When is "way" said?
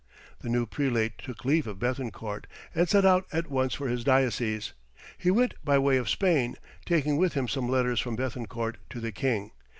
5.77-5.97